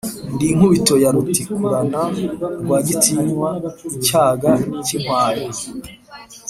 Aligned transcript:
ndi 0.33 0.45
inkubito 0.51 0.93
ya 1.03 1.09
rutikurana, 1.15 2.01
rwagitinywa 2.61 3.49
icyaga 3.95 4.51
cy'inkwaya, 4.85 5.47